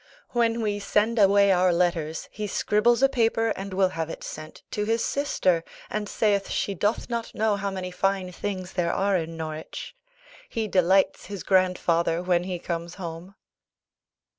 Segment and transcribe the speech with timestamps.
[0.31, 4.63] When we send away our letters he scribbles a paper and will have it sent
[4.71, 9.15] to his sister, and saith she doth not know how many fine things there are
[9.15, 9.95] in Norwich....
[10.49, 13.35] He delights his grandfather when he comes home.